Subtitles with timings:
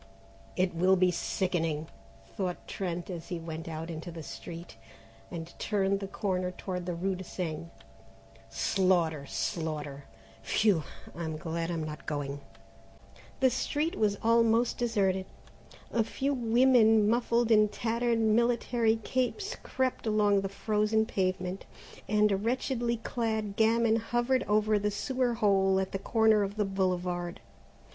[0.55, 1.85] "It will be sickening,"
[2.35, 4.75] thought Trent as he went not into the street
[5.29, 7.67] and turned the corner toward the rue de Seine;
[8.49, 10.05] "slaughter, slaughter,
[10.41, 10.83] phew!
[11.15, 12.41] I'm glad I'm not going."
[13.41, 15.27] The street was almost deserted.
[15.93, 21.67] A few women muffled in tattered military capes crept along the frozen pavement,
[22.07, 26.65] and a wretchedly clad gamin hovered over the sewer hole on the corner of the
[26.65, 27.39] Boulevard.